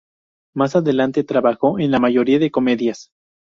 [0.55, 3.11] Más adelante trabajó en la mayoría de comedias.